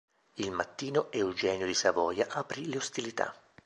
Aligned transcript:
Il 0.37 0.49
mattino 0.49 1.11
Eugenio 1.11 1.67
di 1.67 1.75
Savoia 1.75 2.25
aprì 2.31 2.67
le 2.67 2.77
ostilità. 2.77 3.35